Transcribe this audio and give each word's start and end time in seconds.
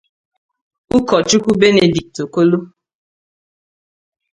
Ụkọchukwu 0.95 1.51
Benedict 1.61 2.15
Okolo 2.25 2.57